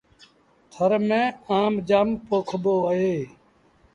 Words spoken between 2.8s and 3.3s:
اهي۔